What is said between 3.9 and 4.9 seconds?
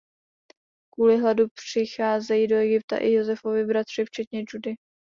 včetně Judy.